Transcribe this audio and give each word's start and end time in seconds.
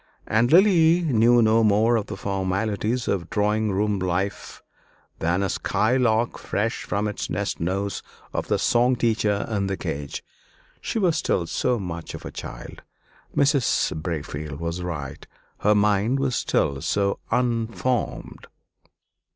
And 0.25 0.51
Lily 0.51 1.01
knew 1.01 1.43
no 1.43 1.63
more 1.63 1.95
of 1.95 2.07
the 2.07 2.17
formalities 2.17 3.07
of 3.07 3.29
drawing 3.29 3.71
room 3.71 3.99
life 3.99 4.63
than 5.19 5.43
a 5.43 5.49
skylark 5.49 6.39
fresh 6.39 6.81
from 6.85 7.07
its 7.07 7.29
nest 7.29 7.59
knows 7.59 8.01
of 8.33 8.47
the 8.47 8.57
song 8.57 8.95
teacher 8.95 9.45
and 9.47 9.69
the 9.69 9.77
cage. 9.77 10.23
She 10.81 10.97
was 10.97 11.17
still 11.17 11.45
so 11.45 11.77
much 11.77 12.15
of 12.15 12.25
a 12.25 12.31
child. 12.31 12.81
Mrs. 13.37 13.95
Braefield 14.01 14.59
was 14.59 14.81
right 14.81 15.27
her 15.59 15.75
mind 15.75 16.17
was 16.19 16.35
still 16.35 16.81
so 16.81 17.19
unformed. 17.29 18.47